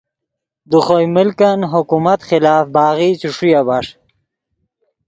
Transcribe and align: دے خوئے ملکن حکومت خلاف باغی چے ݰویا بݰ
دے 0.69 0.79
خوئے 0.85 1.07
ملکن 1.15 1.59
حکومت 1.73 2.19
خلاف 2.29 2.63
باغی 2.75 3.09
چے 3.19 3.27
ݰویا 3.35 3.61
بݰ 3.67 3.85